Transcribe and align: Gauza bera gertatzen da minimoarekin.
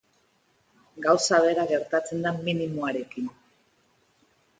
Gauza 1.05 1.41
bera 1.43 1.65
gertatzen 1.71 2.23
da 2.27 2.31
minimoarekin. 2.47 3.29